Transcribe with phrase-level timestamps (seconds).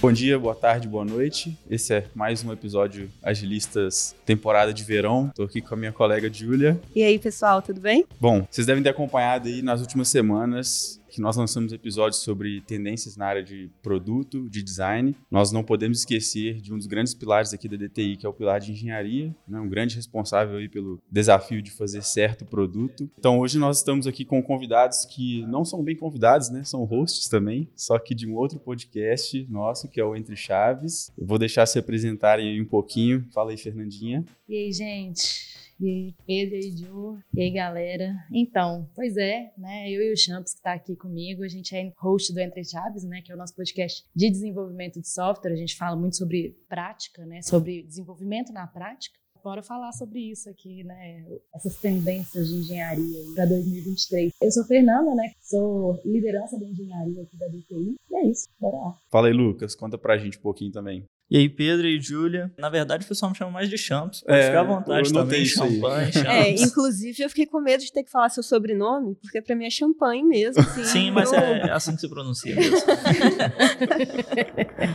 [0.00, 1.58] Bom dia, boa tarde, boa noite.
[1.68, 5.26] Esse é mais um episódio Agilistas temporada de verão.
[5.28, 6.80] Estou aqui com a minha colega Júlia.
[6.96, 8.06] E aí, pessoal, tudo bem?
[8.18, 13.16] Bom, vocês devem ter acompanhado aí nas últimas semanas que nós lançamos episódios sobre tendências
[13.16, 15.14] na área de produto, de design.
[15.30, 18.32] Nós não podemos esquecer de um dos grandes pilares aqui da DTI, que é o
[18.32, 19.58] pilar de engenharia, né?
[19.60, 23.10] um grande responsável aí pelo desafio de fazer certo produto.
[23.18, 26.62] Então hoje nós estamos aqui com convidados que não são bem convidados, né?
[26.64, 31.10] São hosts também, só que de um outro podcast nosso, que é o Entre Chaves.
[31.18, 33.26] Eu vou deixar se apresentarem aí um pouquinho.
[33.32, 34.24] Fala aí, Fernandinha.
[34.48, 35.59] E aí, gente?
[35.80, 37.18] E aí, Pedro e Ju.
[37.32, 38.14] E aí, galera.
[38.30, 39.90] Então, pois é, né?
[39.90, 43.02] Eu e o Champs, que está aqui comigo, a gente é host do Entre Chaves,
[43.02, 43.22] né?
[43.22, 45.52] Que é o nosso podcast de desenvolvimento de software.
[45.52, 47.40] A gente fala muito sobre prática, né?
[47.40, 49.18] Sobre desenvolvimento na prática.
[49.42, 51.24] Bora falar sobre isso aqui, né?
[51.54, 54.34] Essas tendências de engenharia para 2023.
[54.38, 55.32] Eu sou Fernanda, né?
[55.40, 57.94] Sou liderança da engenharia aqui da DTI.
[58.10, 58.98] E é isso, bora lá.
[59.10, 59.74] Fala aí, Lucas.
[59.74, 61.06] Conta pra gente um pouquinho também.
[61.30, 62.52] E aí, Pedro e Júlia.
[62.58, 64.20] Na verdade, o pessoal me chama mais de Champs.
[64.22, 65.46] Pode é, ficar à vontade também.
[65.46, 66.28] Champanhe, Champs.
[66.28, 69.64] É, inclusive, eu fiquei com medo de ter que falar seu sobrenome, porque pra mim
[69.64, 70.60] é champanhe mesmo.
[70.60, 72.78] Assim, Sim, mas é assim que se pronuncia mesmo.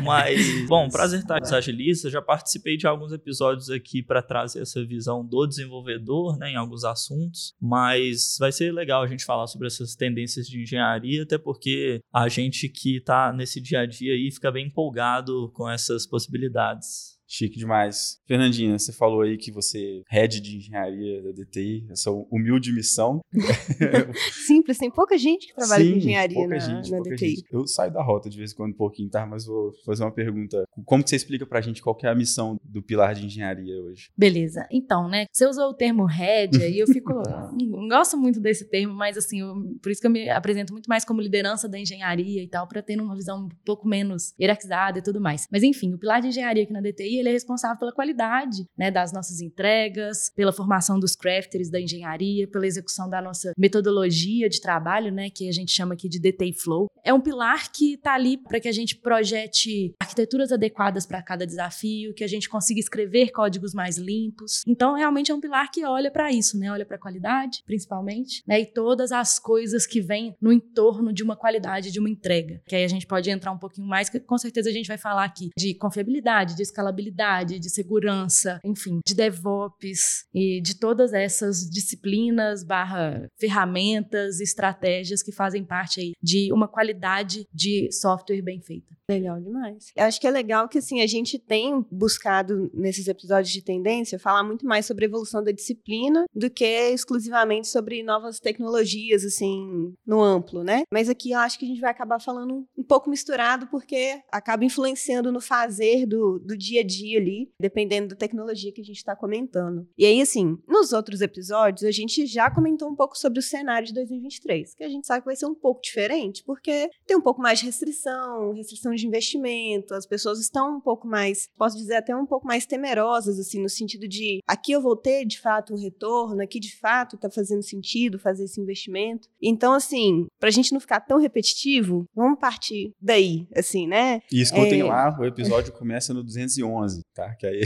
[0.04, 2.10] mas, bom, prazer estar com Agilista.
[2.10, 6.84] Já participei de alguns episódios aqui para trazer essa visão do desenvolvedor, né, em alguns
[6.84, 7.56] assuntos.
[7.62, 12.28] Mas vai ser legal a gente falar sobre essas tendências de engenharia, até porque a
[12.28, 17.15] gente que está nesse dia a dia aí fica bem empolgado com essas possibilidades possibilidades.
[17.28, 18.20] Chique demais.
[18.28, 23.20] Fernandinha, você falou aí que você é head de engenharia da DTI, essa humilde missão.
[24.46, 27.36] Simples, tem pouca gente que trabalha Sim, com engenharia na, gente, na DTI.
[27.36, 27.46] Gente.
[27.52, 29.26] Eu saio da rota de vez em quando um pouquinho, tá?
[29.26, 30.64] Mas vou fazer uma pergunta.
[30.86, 34.10] Como que você explica pra gente qual é a missão do pilar de engenharia hoje?
[34.18, 34.68] Beleza.
[34.72, 37.14] Então, né, você usou o termo head e eu fico...
[37.58, 40.88] não gosto muito desse termo, mas assim, eu, por isso que eu me apresento muito
[40.88, 45.00] mais como liderança da engenharia e tal, para ter uma visão um pouco menos hierarquizada
[45.00, 45.48] e tudo mais.
[45.52, 48.92] Mas enfim, o pilar de engenharia aqui na DTI ele é responsável pela qualidade né,
[48.92, 54.62] das nossas entregas, pela formação dos crafters da engenharia, pela execução da nossa metodologia de
[54.62, 56.88] trabalho, né, que a gente chama aqui de DT Flow.
[57.04, 61.46] É um pilar que está ali para que a gente projete arquiteturas adequadas para cada
[61.46, 64.62] desafio, que a gente consiga escrever códigos mais limpos.
[64.68, 66.72] Então, realmente é um pilar que olha para isso, né?
[66.72, 68.60] Olha para a qualidade, principalmente, né?
[68.62, 72.62] E todas as coisas que vêm no entorno de uma qualidade, de uma entrega.
[72.66, 74.98] Que aí a gente pode entrar um pouquinho mais, que com certeza a gente vai
[74.98, 81.70] falar aqui de confiabilidade, de escalabilidade de segurança, enfim, de DevOps e de todas essas
[81.70, 88.96] disciplinas barra ferramentas, estratégias que fazem parte aí de uma qualidade de software bem feita.
[89.10, 89.92] Legal demais.
[89.96, 94.18] Eu acho que é legal que assim a gente tem buscado nesses episódios de tendência
[94.18, 99.94] falar muito mais sobre a evolução da disciplina do que exclusivamente sobre novas tecnologias assim
[100.06, 100.84] no amplo, né?
[100.92, 104.66] Mas aqui eu acho que a gente vai acabar falando um pouco misturado porque acaba
[104.66, 108.98] influenciando no fazer do, do dia a dia ali, dependendo da tecnologia que a gente
[108.98, 109.88] está comentando.
[109.98, 113.88] E aí assim, nos outros episódios a gente já comentou um pouco sobre o cenário
[113.88, 117.22] de 2023, que a gente sabe que vai ser um pouco diferente porque tem um
[117.22, 121.96] pouco mais de restrição, restrição de investimento, as pessoas estão um pouco mais, posso dizer
[121.96, 125.74] até um pouco mais temerosas, assim, no sentido de aqui eu vou ter de fato
[125.74, 129.28] um retorno, aqui de fato está fazendo sentido fazer esse investimento.
[129.42, 134.22] Então, assim, para a gente não ficar tão repetitivo, vamos partir daí, assim, né?
[134.32, 134.84] E escutem é...
[134.84, 137.36] lá, o episódio começa no 211, tá?
[137.36, 137.62] Que aí...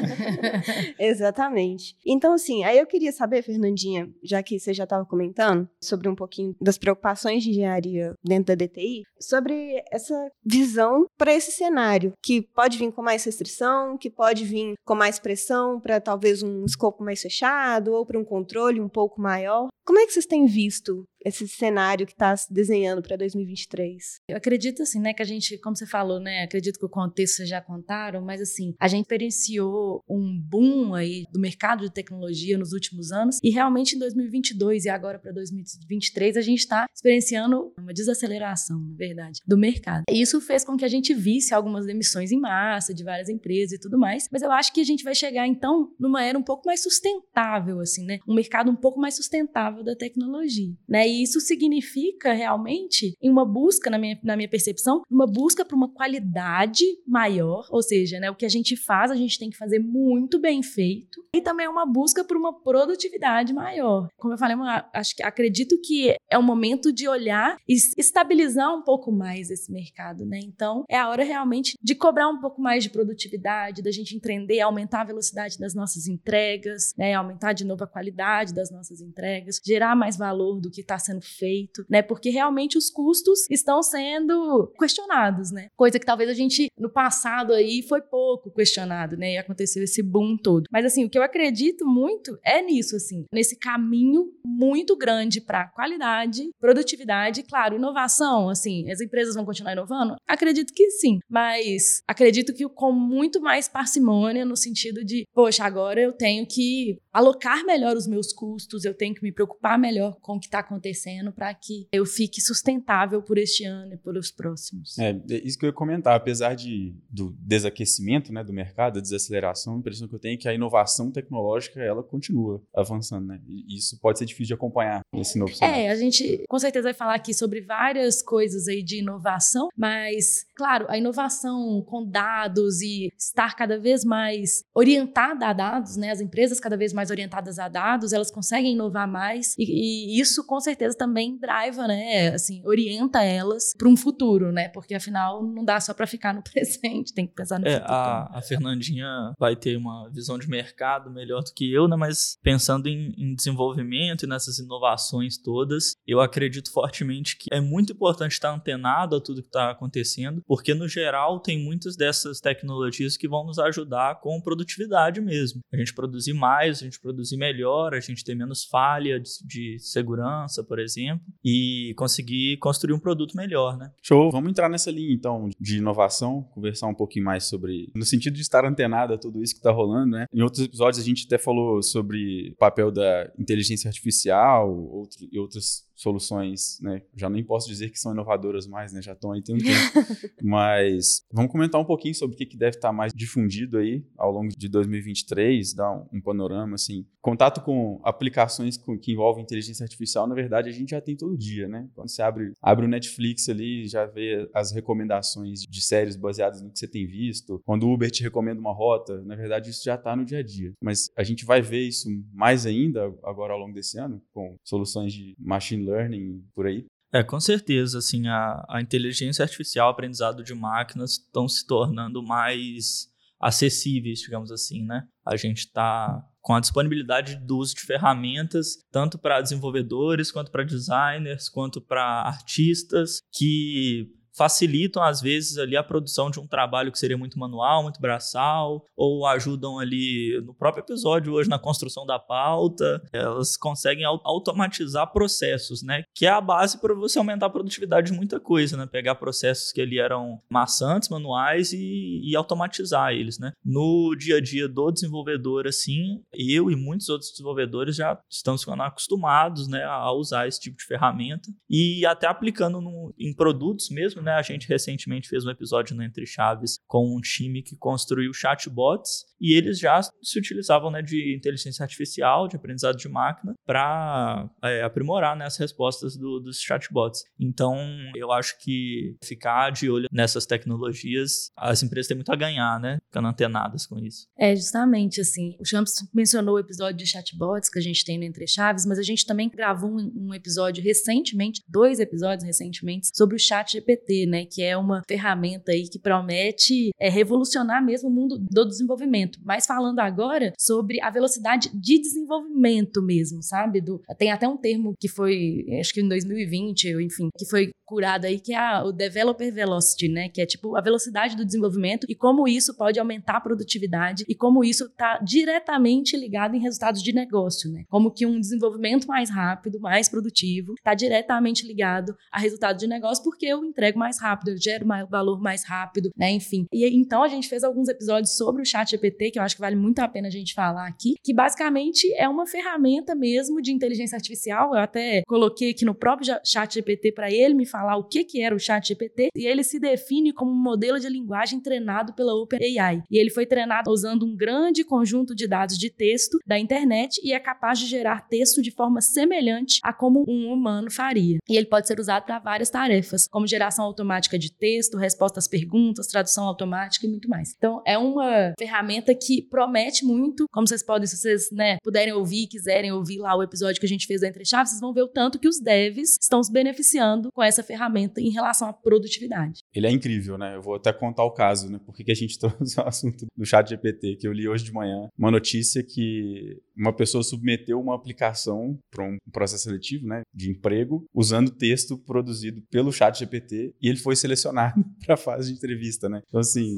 [0.98, 1.96] Exatamente.
[2.06, 6.14] Então, assim, aí eu queria saber, Fernandinha, já que você já estava comentando sobre um
[6.14, 12.42] pouquinho das preocupações de engenharia dentro da DTI, sobre essa visão para esse cenário, que
[12.42, 17.04] pode vir com mais restrição, que pode vir com mais pressão para talvez um escopo
[17.04, 19.68] mais fechado ou para um controle um pouco maior.
[19.84, 24.20] Como é que vocês têm visto esse cenário que está se desenhando para 2023?
[24.28, 27.36] Eu acredito assim, né, que a gente, como você falou, né, acredito que o contexto
[27.36, 32.56] vocês já contaram, mas assim, a gente experienciou um boom aí do mercado de tecnologia
[32.56, 37.72] nos últimos anos e realmente em 2022 e agora para 2023 a gente está experienciando
[37.78, 40.04] uma desaceleração, na verdade, do mercado.
[40.10, 43.72] E isso fez com que a gente visse algumas demissões em massa de várias empresas
[43.72, 46.42] e tudo mais, mas eu acho que a gente vai chegar então numa era um
[46.42, 48.18] pouco mais sustentável assim, né?
[48.26, 51.08] Um mercado um pouco mais sustentável da tecnologia, né?
[51.08, 55.76] E isso significa realmente em uma busca, na minha, na minha percepção, uma busca para
[55.76, 59.56] uma qualidade maior, ou seja, né, o que a gente faz, a gente tem que
[59.56, 64.08] fazer muito bem feito, e também uma busca por uma produtividade maior.
[64.16, 64.62] Como eu falei, eu
[64.92, 69.72] acho que acredito que é o momento de olhar e estabilizar um pouco mais esse
[69.72, 70.40] mercado, né?
[70.42, 74.60] Então, é a hora realmente de cobrar um pouco mais de produtividade, da gente entender,
[74.60, 77.14] aumentar a velocidade das nossas entregas, né?
[77.14, 81.22] Aumentar de novo a qualidade das nossas entregas, gerar mais valor do que está sendo
[81.22, 82.02] feito, né?
[82.02, 85.68] Porque realmente os custos estão sendo questionados, né?
[85.76, 89.34] Coisa que talvez a gente no passado aí foi pouco questionado, né?
[89.34, 90.66] E aconteceu esse boom todo.
[90.70, 95.68] Mas assim, o que eu acredito muito é nisso, assim, nesse caminho muito grande para
[95.68, 100.16] qualidade, produtividade, claro, inovação, assim, as empresas vão continuar inovando?
[100.26, 106.00] Acredito que sim, mas acredito que com muito mais parcimônia no sentido de, poxa, agora
[106.00, 110.36] eu tenho que alocar melhor os meus custos, eu tenho que me preocupar melhor com
[110.36, 114.98] o que está acontecendo para que eu fique sustentável por este ano e pelos próximos.
[114.98, 119.00] É, é, isso que eu ia comentar, apesar de, do desaquecimento né, do mercado, da
[119.00, 123.40] desaceleração, a impressão que eu tenho é que a inovação tecnológica ela continua avançando, né?
[123.46, 125.82] E isso pode ser difícil de acompanhar nesse novo cenário.
[125.82, 130.46] É, a gente com certeza vai falar aqui sobre várias coisas aí de inovação, mas,
[130.54, 136.10] claro, a inovação com dados e estar cada vez mais orientada a dados, né?
[136.10, 140.44] As empresas cada vez mais orientadas a dados, elas conseguem inovar mais e, e isso
[140.46, 142.28] com certeza também driva, né?
[142.28, 144.68] Assim, orienta elas para um futuro, né?
[144.68, 147.92] Porque afinal não dá só para ficar no presente, tem que pensar no é, futuro.
[147.92, 151.96] A, a, Fernandinha vai ter uma visão de mercado melhor do que eu, né?
[151.96, 157.92] Mas pensando em, em desenvolvimento e nessas inovações todas, eu acredito fortemente que é muito
[157.92, 163.16] importante estar antenado a tudo que está acontecendo, porque no geral tem muitas dessas tecnologias
[163.16, 165.60] que vão nos ajudar com produtividade mesmo.
[165.72, 170.62] A gente produzir mais, a gente produzir melhor, a gente ter menos falha de, segurança,
[170.62, 173.92] por exemplo, e conseguir construir um produto melhor, né?
[174.02, 174.30] Show.
[174.30, 178.42] Vamos entrar nessa linha então de inovação, conversar um pouquinho mais sobre, no sentido de
[178.42, 180.26] estar antenado a tudo isso que está rolando, né?
[180.32, 185.84] Em outros episódios a gente até falou sobre o papel da inteligência artificial e outras
[185.94, 187.02] soluções, né?
[187.14, 189.00] Já nem posso dizer que são inovadoras mais, né?
[189.00, 189.72] Já estão aí tem um tempo.
[190.42, 194.32] Mas vamos comentar um pouquinho sobre o que, que deve estar mais difundido aí ao
[194.32, 197.06] longo de 2023, dar um, um panorama, assim.
[197.20, 201.38] Contato com aplicações com, que envolvem inteligência artificial, na verdade, a gente já tem todo
[201.38, 201.88] dia, né?
[201.94, 206.70] Quando você abre, abre o Netflix ali, já vê as recomendações de séries baseadas no
[206.70, 207.60] que você tem visto.
[207.64, 210.42] Quando o Uber te recomenda uma rota, na verdade, isso já está no dia a
[210.42, 210.72] dia.
[210.82, 215.12] Mas a gente vai ver isso mais ainda agora ao longo desse ano, com soluções
[215.12, 216.84] de machine learning por aí?
[217.12, 223.08] É, com certeza, assim, a, a inteligência artificial, aprendizado de máquinas estão se tornando mais
[223.40, 225.06] acessíveis, digamos assim, né?
[225.24, 230.64] A gente está com a disponibilidade do uso de ferramentas, tanto para desenvolvedores, quanto para
[230.64, 236.98] designers, quanto para artistas, que facilitam às vezes ali a produção de um trabalho que
[236.98, 242.18] seria muito manual, muito braçal, ou ajudam ali no próprio episódio hoje na construção da
[242.18, 246.04] pauta, elas conseguem automatizar processos, né?
[246.14, 248.86] Que é a base para você aumentar a produtividade de muita coisa, né?
[248.86, 253.52] Pegar processos que ali eram maçantes, manuais e, e automatizar eles, né?
[253.64, 258.82] No dia a dia do desenvolvedor, assim, eu e muitos outros desenvolvedores já estamos ficando
[258.82, 264.22] acostumados, né, a usar esse tipo de ferramenta e até aplicando no, em produtos mesmo,
[264.24, 264.32] né?
[264.32, 269.24] A gente recentemente fez um episódio no Entre Chaves com um time que construiu chatbots
[269.44, 274.82] e eles já se utilizavam né, de inteligência artificial, de aprendizado de máquina, para é,
[274.82, 277.24] aprimorar né, as respostas do, dos chatbots.
[277.38, 277.76] Então,
[278.16, 282.96] eu acho que ficar de olho nessas tecnologias, as empresas têm muito a ganhar, né?
[283.04, 284.26] Ficando antenadas com isso.
[284.38, 285.54] É, justamente assim.
[285.60, 288.98] O Champs mencionou o episódio de chatbots que a gente tem no Entre Chaves, mas
[288.98, 294.24] a gente também gravou um, um episódio recentemente, dois episódios recentemente, sobre o chat GPT,
[294.24, 294.46] né?
[294.46, 299.66] Que é uma ferramenta aí que promete é, revolucionar mesmo o mundo do desenvolvimento mas
[299.66, 303.80] falando agora sobre a velocidade de desenvolvimento mesmo, sabe?
[303.80, 308.26] Do, tem até um termo que foi, acho que em 2020, enfim, que foi curado
[308.26, 310.28] aí, que é a, o Developer Velocity, né?
[310.28, 314.34] Que é tipo a velocidade do desenvolvimento e como isso pode aumentar a produtividade e
[314.34, 317.84] como isso está diretamente ligado em resultados de negócio, né?
[317.88, 323.22] Como que um desenvolvimento mais rápido, mais produtivo, está diretamente ligado a resultado de negócio
[323.22, 326.30] porque eu entrego mais rápido, eu gero mais valor mais rápido, né?
[326.30, 326.66] Enfim.
[326.72, 329.60] E então a gente fez alguns episódios sobre o chat GPT, que eu acho que
[329.60, 333.72] vale muito a pena a gente falar aqui, que basicamente é uma ferramenta mesmo de
[333.72, 334.74] inteligência artificial.
[334.74, 338.40] Eu até coloquei aqui no próprio chat GPT para ele me falar o que, que
[338.40, 342.34] era o chat GPT, e ele se define como um modelo de linguagem treinado pela
[342.34, 343.02] OpenAI.
[343.10, 347.32] E ele foi treinado usando um grande conjunto de dados de texto da internet e
[347.32, 351.38] é capaz de gerar texto de forma semelhante a como um humano faria.
[351.48, 355.48] E ele pode ser usado para várias tarefas, como geração automática de texto, resposta às
[355.48, 357.54] perguntas, tradução automática e muito mais.
[357.56, 362.46] Então, é uma ferramenta que promete muito, como vocês podem, se vocês né, puderem ouvir,
[362.46, 365.02] quiserem ouvir lá o episódio que a gente fez da Entre Chaves, vocês vão ver
[365.02, 369.60] o tanto que os devs estão se beneficiando com essa ferramenta em relação à produtividade.
[369.74, 370.54] Ele é incrível, né?
[370.54, 371.80] Eu vou até contar o caso, né?
[371.84, 374.72] Por que a gente trouxe o assunto do chat GPT, que eu li hoje de
[374.72, 380.50] manhã, uma notícia que uma pessoa submeteu uma aplicação para um processo seletivo, né, de
[380.50, 385.56] emprego, usando texto produzido pelo chat GPT e ele foi selecionado para a fase de
[385.56, 386.22] entrevista, né?
[386.26, 386.76] Então, assim,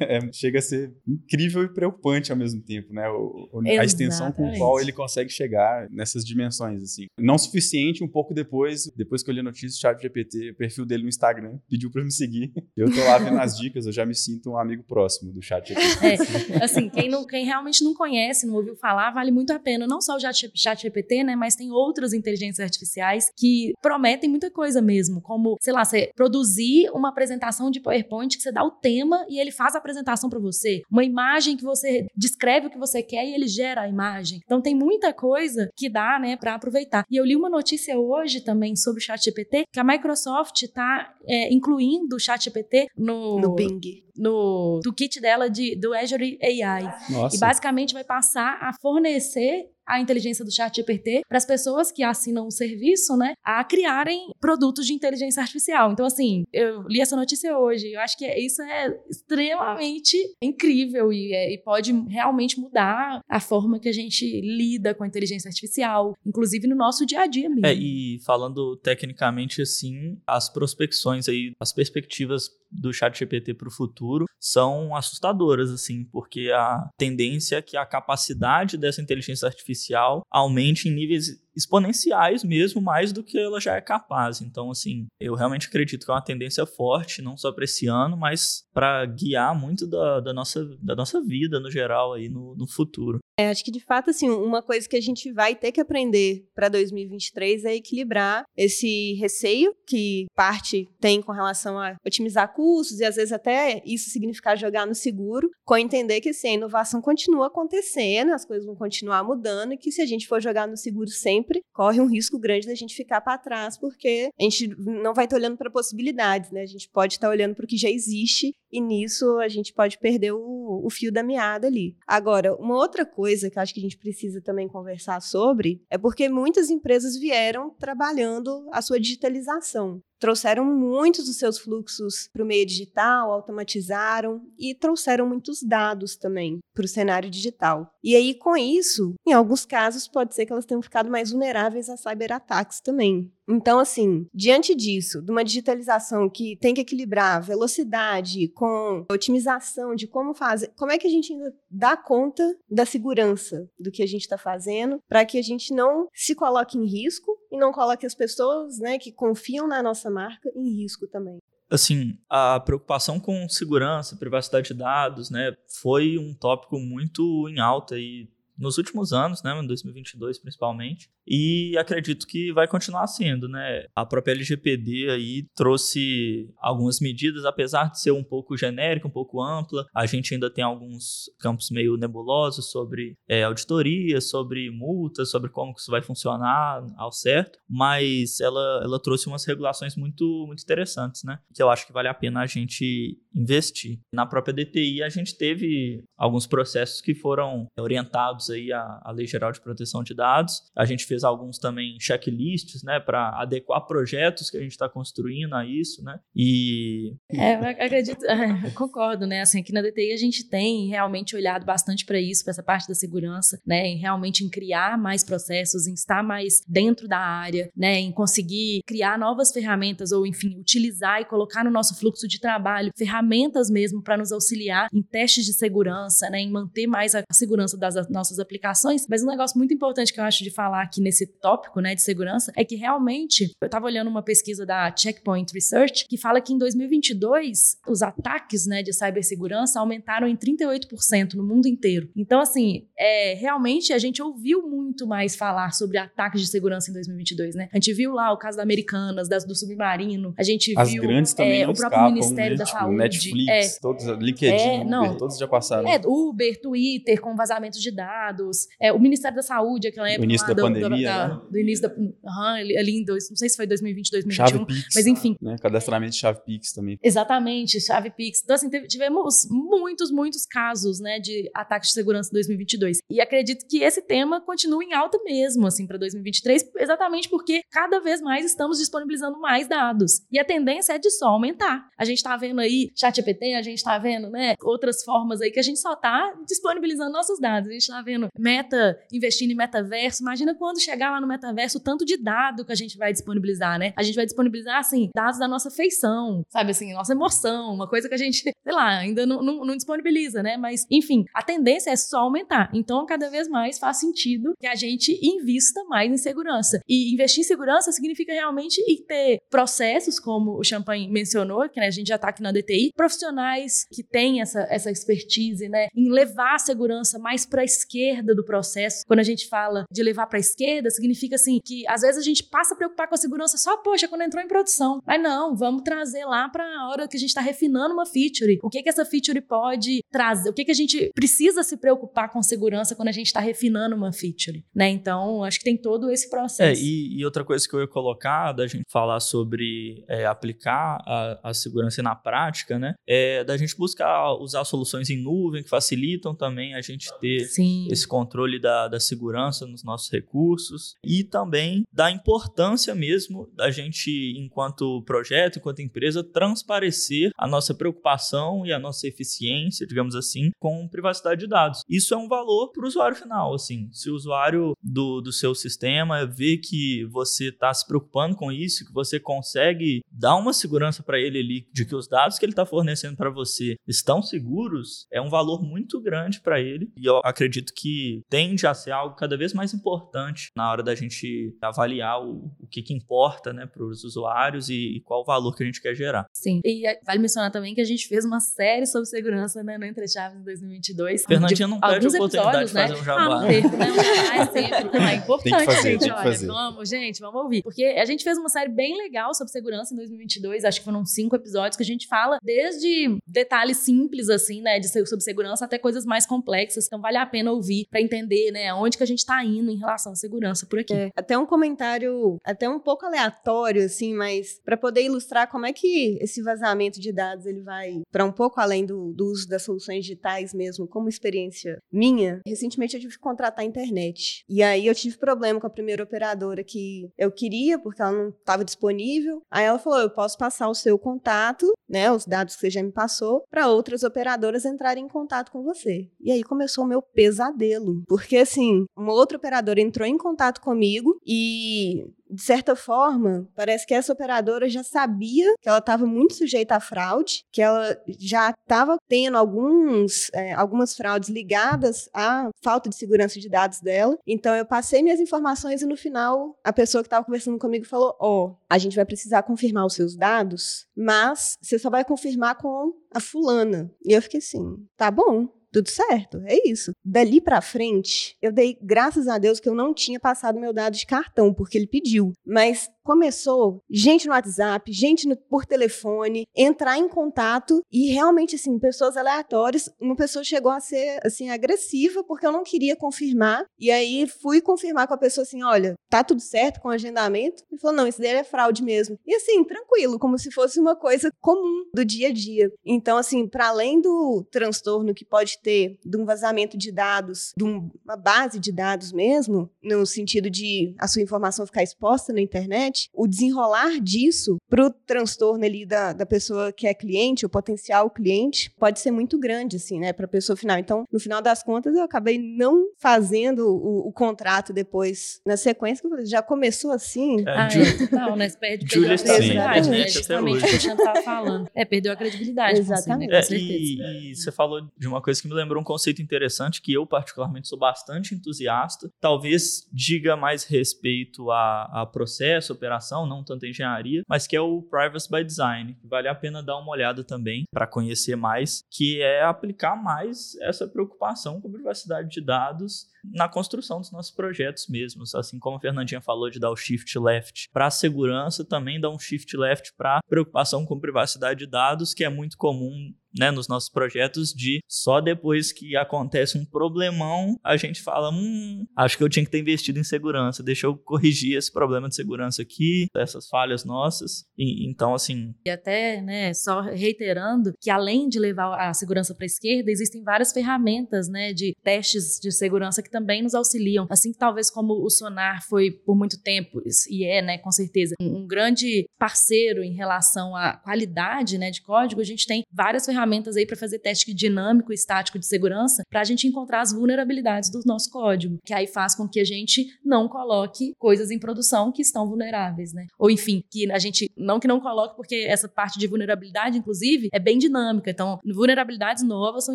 [0.00, 0.92] é, é, chega a ser
[1.32, 3.08] incrível e preocupante ao mesmo tempo, né?
[3.08, 7.06] O, o, a extensão com a qual ele consegue chegar nessas dimensões, assim.
[7.18, 10.56] Não suficiente, um pouco depois, depois que eu li a notícia, o chat GPT, o
[10.56, 12.52] perfil dele no Instagram, pediu para me seguir.
[12.76, 15.68] Eu tô lá vendo as dicas, eu já me sinto um amigo próximo do chat
[15.68, 16.52] GPT.
[16.52, 19.86] É, assim, quem, não, quem realmente não conhece, não ouviu falar, vale muito a pena.
[19.86, 21.36] Não só o chat, chat GPT, né?
[21.36, 26.90] Mas tem outras inteligências artificiais que prometem muita coisa mesmo, como, sei lá, você produzir
[26.92, 30.40] uma apresentação de PowerPoint que você dá o tema e ele faz a apresentação para
[30.40, 30.82] você.
[30.90, 31.21] Uma imagem
[31.56, 34.40] que você descreve o que você quer e ele gera a imagem.
[34.44, 37.04] Então tem muita coisa que dá, né, para aproveitar.
[37.10, 41.14] E eu li uma notícia hoje também sobre o chat GPT que a Microsoft está
[41.26, 46.38] é, incluindo o chat GPT no, no Bing no do kit dela de, do Azure
[46.42, 46.82] AI.
[47.10, 47.36] Nossa.
[47.36, 52.02] E basicamente vai passar a fornecer a inteligência do chat GPT para as pessoas que
[52.02, 55.92] assinam o serviço, né, a criarem produtos de inteligência artificial.
[55.92, 61.34] Então, assim, eu li essa notícia hoje, eu acho que isso é extremamente incrível e,
[61.34, 66.14] é, e pode realmente mudar a forma que a gente lida com a inteligência artificial,
[66.24, 67.66] inclusive no nosso dia a dia mesmo.
[67.66, 73.70] É, e falando tecnicamente assim, as prospecções aí, as perspectivas do chat GPT para o
[73.70, 79.81] futuro são assustadoras, assim, porque a tendência é que a capacidade dessa inteligência artificial
[80.30, 84.40] aumente em níveis exponenciais mesmo, mais do que ela já é capaz.
[84.40, 88.16] Então, assim, eu realmente acredito que é uma tendência forte, não só para esse ano,
[88.16, 92.66] mas para guiar muito da, da, nossa, da nossa vida no geral aí no, no
[92.66, 93.18] futuro.
[93.38, 96.44] É, acho que de fato, assim, uma coisa que a gente vai ter que aprender
[96.54, 103.04] para 2023 é equilibrar esse receio que parte tem com relação a otimizar custos e
[103.04, 107.46] às vezes até isso significar jogar no seguro, com entender que assim, a inovação continua
[107.46, 111.08] acontecendo, as coisas vão continuar mudando e que se a gente for jogar no seguro
[111.08, 115.24] sempre corre um risco grande da gente ficar para trás, porque a gente não vai
[115.24, 116.60] estar olhando para possibilidades, né?
[116.62, 119.98] A gente pode estar olhando para o que já existe e nisso a gente pode
[119.98, 121.96] perder o, o fio da meada ali.
[122.06, 126.28] Agora, uma outra coisa que acho que a gente precisa também conversar sobre é porque
[126.28, 132.64] muitas empresas vieram trabalhando a sua digitalização trouxeram muitos dos seus fluxos para o meio
[132.64, 137.92] digital, automatizaram e trouxeram muitos dados também para o cenário digital.
[138.04, 141.88] E aí, com isso, em alguns casos, pode ser que elas tenham ficado mais vulneráveis
[141.88, 143.32] a cyberataques também.
[143.48, 150.06] Então, assim, diante disso, de uma digitalização que tem que equilibrar velocidade com otimização de
[150.06, 154.06] como fazer, como é que a gente ainda dá conta da segurança do que a
[154.06, 158.06] gente está fazendo para que a gente não se coloque em risco e não coloque
[158.06, 161.38] as pessoas né, que confiam na nossa marca em risco também?
[161.72, 167.98] assim, a preocupação com segurança, privacidade de dados, né, foi um tópico muito em alta
[167.98, 168.28] e
[168.58, 173.84] nos últimos anos, né, em 2022 principalmente, e acredito que vai continuar sendo, né?
[173.94, 179.42] A própria LGPD aí trouxe algumas medidas, apesar de ser um pouco genérica, um pouco
[179.42, 185.50] ampla, a gente ainda tem alguns campos meio nebulosos sobre é, auditoria, sobre multas, sobre
[185.50, 191.22] como isso vai funcionar ao certo, mas ela, ela trouxe umas regulações muito, muito interessantes,
[191.24, 191.38] né?
[191.54, 194.00] Que eu acho que vale a pena a gente investir.
[194.12, 199.26] Na própria DTI a gente teve alguns processos que foram orientados aí à, à Lei
[199.26, 200.62] Geral de Proteção de Dados.
[200.76, 205.52] A gente fez alguns também checklists, né, para adequar projetos que a gente está construindo
[205.54, 206.18] a isso, né?
[206.34, 209.42] E é, eu acredito, eu concordo, né?
[209.42, 212.88] Assim, aqui na DTI a gente tem realmente olhado bastante para isso, para essa parte
[212.88, 213.86] da segurança, né?
[213.86, 217.98] Em realmente em criar mais processos, em estar mais dentro da área, né?
[217.98, 222.90] Em conseguir criar novas ferramentas ou, enfim, utilizar e colocar no nosso fluxo de trabalho
[222.96, 226.40] ferramentas mesmo para nos auxiliar em testes de segurança, né?
[226.40, 229.06] Em manter mais a segurança das nossas aplicações.
[229.08, 232.02] Mas um negócio muito importante que eu acho de falar aqui nesse tópico, né, de
[232.02, 236.52] segurança, é que realmente eu estava olhando uma pesquisa da Checkpoint Research que fala que
[236.52, 242.08] em 2022 os ataques, né, de cibersegurança aumentaram em 38% no mundo inteiro.
[242.16, 246.94] Então, assim, é, realmente a gente ouviu muito mais falar sobre ataques de segurança em
[246.94, 247.68] 2022, né?
[247.72, 251.02] A gente viu lá o caso da Americanas, das, do submarino, a gente As viu
[251.02, 252.56] grandes também é, o próprio escapam, Ministério né?
[252.56, 252.96] da tipo, Saúde.
[252.96, 255.88] Netflix, é, todos, LinkedIn, é, não, Uber, todos já passaram.
[255.88, 260.54] É, Uber, Twitter, com vazamentos de dados, é, o Ministério da Saúde, aquela época da
[260.54, 261.40] do, pandemia, da- né?
[261.50, 261.94] do início da.
[261.94, 262.12] Uhum,
[262.56, 264.22] ali ali em dois, não sei se foi 2020, Chave
[264.58, 264.66] 2021.
[264.66, 265.56] Pix, Mas enfim, né?
[265.60, 266.98] Cadastramento de chave Pix também.
[267.02, 268.42] Exatamente, chave Pix.
[268.42, 272.98] Então, assim, tivemos muitos, muitos casos, né, de ataques de segurança em 2022.
[273.10, 278.00] E acredito que esse tema continue em alta mesmo, assim, para 2023, exatamente porque cada
[278.00, 280.22] vez mais estamos disponibilizando mais dados.
[280.30, 281.88] E a tendência é de só aumentar.
[281.98, 285.50] A gente tá vendo aí chat GPT, a gente tá vendo, né, outras formas aí
[285.50, 287.68] que a gente só tá disponibilizando nossos dados.
[287.68, 290.22] A gente tá vendo meta, investindo em metaverso.
[290.22, 293.78] Imagina quando chegar lá no metaverso, o tanto de dado que a gente vai disponibilizar,
[293.78, 293.92] né?
[293.96, 298.08] A gente vai disponibilizar, assim, dados da nossa feição, sabe assim, nossa emoção, uma coisa
[298.08, 300.56] que a gente, sei lá, ainda não, não, não disponibiliza, né?
[300.56, 302.70] Mas, enfim, a tendência é só aumentar.
[302.74, 306.80] Então, cada vez mais faz sentido que a gente invista mais em segurança.
[306.88, 311.90] E investir em segurança significa realmente ter processos, como o Champagne mencionou, que né, a
[311.90, 316.54] gente já está aqui na DTI, profissionais que têm essa, essa expertise, né, em levar
[316.54, 319.04] a segurança mais para a esquerda do processo.
[319.06, 322.24] Quando a gente fala de levar para a esquerda, significa assim que às vezes a
[322.24, 325.00] gente passa a preocupar com a segurança só, poxa, quando entrou em produção.
[325.06, 328.58] Mas não, vamos trazer lá para a hora que a gente está refinando uma feature.
[328.62, 330.50] O que que essa feature pode trazer?
[330.50, 333.94] O que que a gente precisa se preocupar com segurança quando a gente está refinando
[333.96, 334.88] uma feature, né?
[334.88, 336.82] Então, acho que tem todo esse É, processo.
[336.82, 341.50] e, e outra coisa que eu ia colocar, da gente falar sobre é, aplicar a,
[341.50, 342.94] a segurança na prática, né?
[343.06, 347.88] É da gente buscar usar soluções em nuvem que facilitam também a gente ter Sim.
[347.90, 350.61] esse controle da, da segurança nos nossos recursos
[351.04, 358.64] e também da importância mesmo da gente, enquanto projeto, enquanto empresa, transparecer a nossa preocupação
[358.66, 361.80] e a nossa eficiência, digamos assim, com privacidade de dados.
[361.88, 363.88] Isso é um valor para o usuário final, assim.
[363.92, 368.84] Se o usuário do, do seu sistema vê que você está se preocupando com isso,
[368.84, 372.52] que você consegue dar uma segurança para ele ali de que os dados que ele
[372.52, 376.90] está fornecendo para você estão seguros, é um valor muito grande para ele.
[376.96, 380.94] E eu acredito que tende a ser algo cada vez mais importante na hora da
[380.94, 385.24] gente avaliar o, o que, que importa né, para os usuários e, e qual o
[385.24, 386.26] valor que a gente quer gerar.
[386.32, 386.60] Sim.
[386.64, 389.84] E é, vale mencionar também que a gente fez uma série sobre segurança, né, no
[389.84, 391.24] Entre Chaves em 2022.
[391.24, 393.40] Fernandinha não perde a alguns oportunidade episódios, de fazer um Ah, jabá.
[393.40, 393.86] não perco, né?
[394.28, 394.98] Faz sempre.
[394.98, 396.00] Não, é importante, Tem que fazer, gente.
[396.00, 397.62] tem que olha, vamos, gente, vamos ouvir.
[397.62, 400.64] Porque a gente fez uma série bem legal sobre segurança em 2022.
[400.64, 404.88] Acho que foram cinco episódios que a gente fala desde detalhes simples, assim, né, de
[404.88, 406.86] ser- sobre segurança até coisas mais complexas.
[406.86, 409.76] Então vale a pena ouvir pra entender, né, aonde que a gente tá indo em
[409.76, 410.92] relação à segurança por aqui.
[410.92, 415.72] É, até um comentário, até um pouco aleatório, assim, mas para poder ilustrar como é
[415.72, 419.62] que esse vazamento de dados ele vai para um pouco além do, do uso das
[419.62, 422.40] soluções digitais mesmo, como experiência minha.
[422.46, 424.44] Recentemente eu tive que contratar a internet.
[424.48, 428.28] E aí eu tive problema com a primeira operadora que eu queria, porque ela não
[428.30, 429.42] estava disponível.
[429.50, 432.82] Aí ela falou: eu posso passar o seu contato, né, os dados que você já
[432.82, 436.08] me passou, para outras operadoras entrarem em contato com você.
[436.20, 441.18] E aí começou o meu pesadelo, porque assim, uma outra operadora entrou em contato comigo
[441.26, 446.76] e de certa forma, parece que essa operadora já sabia que ela estava muito sujeita
[446.76, 452.96] à fraude, que ela já estava tendo alguns, é, algumas fraudes ligadas à falta de
[452.96, 454.16] segurança de dados dela.
[454.26, 458.16] Então, eu passei minhas informações e no final, a pessoa que estava conversando comigo falou:
[458.18, 462.94] Ó, a gente vai precisar confirmar os seus dados, mas você só vai confirmar com
[463.12, 463.92] a fulana.
[464.02, 466.92] E eu fiquei assim: tá bom tudo certo, é isso.
[467.04, 470.94] Dali pra frente, eu dei graças a Deus que eu não tinha passado meu dado
[470.94, 472.32] de cartão, porque ele pediu.
[472.44, 478.78] Mas começou gente no WhatsApp, gente no- por telefone, entrar em contato e realmente, assim,
[478.78, 479.90] pessoas aleatórias.
[480.00, 483.64] Uma pessoa chegou a ser, assim, agressiva porque eu não queria confirmar.
[483.78, 487.62] E aí fui confirmar com a pessoa assim: olha, tá tudo certo com o agendamento?
[487.70, 489.18] Ele falou: não, isso daí é fraude mesmo.
[489.26, 492.70] E assim, tranquilo, como se fosse uma coisa comum do dia a dia.
[492.84, 497.64] Então, assim, para além do transtorno que pode ter de um vazamento de dados, de
[497.64, 502.40] um- uma base de dados mesmo, no sentido de a sua informação ficar exposta na
[502.40, 507.48] internet, o desenrolar disso para o transtorno ali da, da pessoa que é cliente, o
[507.48, 510.78] potencial cliente, pode ser muito grande, assim, né, para a pessoa final.
[510.78, 516.08] Então, no final das contas, eu acabei não fazendo o, o contrato depois na sequência,
[516.08, 517.40] falei, já começou assim.
[517.46, 518.48] É, Ah, Ju- é, total, né?
[518.48, 520.08] Você perde, perdeu Julia a está sem credibilidade, né?
[520.08, 521.68] Justamente o que a gente falando.
[521.74, 522.78] É, perdeu a credibilidade.
[522.78, 522.96] com você, né?
[522.96, 523.30] Exatamente.
[523.30, 523.72] Com É, certeza.
[523.72, 527.06] e, e você falou de uma coisa que me lembrou um conceito interessante que eu
[527.06, 529.10] particularmente sou bastante entusiasta.
[529.20, 534.60] Talvez diga mais respeito a, a processo, operação, não tanto a engenharia, mas que é
[534.60, 535.96] o Privacy by Design.
[536.02, 540.86] Vale a pena dar uma olhada também para conhecer mais, que é aplicar mais essa
[540.88, 545.34] preocupação com privacidade de dados na construção dos nossos projetos mesmos.
[545.34, 549.08] Assim como a Fernandinha falou de dar o shift left para a segurança, também dá
[549.08, 553.68] um shift left para preocupação com privacidade de dados, que é muito comum né, nos
[553.68, 559.24] nossos projetos de só depois que acontece um problemão a gente fala, hum, acho que
[559.24, 563.06] eu tinha que ter investido em segurança, deixa eu corrigir esse problema de segurança aqui,
[563.14, 564.44] essas falhas nossas.
[564.56, 565.54] E, então, assim.
[565.64, 570.22] E até, né, só reiterando que além de levar a segurança para a esquerda, existem
[570.22, 574.06] várias ferramentas, né, de testes de segurança que também nos auxiliam.
[574.10, 578.46] Assim talvez como o Sonar foi por muito tempo e é, né, com certeza, um
[578.46, 583.56] grande parceiro em relação à qualidade, né, de código, a gente tem várias ferramentas ferramentas
[583.56, 587.70] aí para fazer teste dinâmico e estático de segurança para a gente encontrar as vulnerabilidades
[587.70, 591.92] do nosso código, que aí faz com que a gente não coloque coisas em produção
[591.92, 593.06] que estão vulneráveis, né?
[593.18, 597.28] Ou enfim, que a gente não que não coloque porque essa parte de vulnerabilidade, inclusive,
[597.32, 598.10] é bem dinâmica.
[598.10, 599.74] Então, vulnerabilidades novas são